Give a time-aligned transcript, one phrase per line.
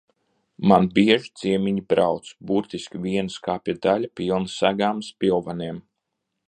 [0.69, 5.81] Man bieži ciemiņi brauc, burtiski viena skapja daļa pilna segām, spilveniem.